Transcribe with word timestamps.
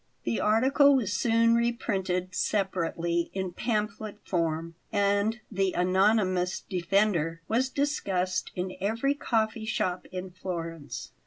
The 0.23 0.39
article 0.39 0.95
was 0.95 1.13
soon 1.13 1.53
reprinted 1.53 2.33
separately 2.33 3.29
in 3.35 3.51
pamphlet 3.53 4.17
form; 4.25 4.73
and 4.91 5.39
the 5.51 5.73
"anonymous 5.73 6.59
defender" 6.61 7.41
was 7.47 7.69
discussed 7.69 8.49
in 8.55 8.75
every 8.81 9.13
coffee 9.13 9.65
shop 9.65 10.07
in 10.11 10.31
Florence. 10.31 11.11